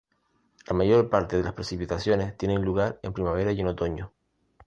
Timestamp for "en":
3.03-3.13, 3.61-3.67